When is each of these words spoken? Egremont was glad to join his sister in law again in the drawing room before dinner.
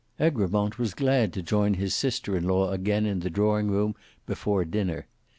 Egremont 0.19 0.79
was 0.79 0.95
glad 0.95 1.31
to 1.31 1.43
join 1.43 1.75
his 1.75 1.93
sister 1.93 2.35
in 2.35 2.43
law 2.47 2.71
again 2.71 3.05
in 3.05 3.19
the 3.19 3.29
drawing 3.29 3.69
room 3.69 3.93
before 4.25 4.65
dinner. 4.65 5.05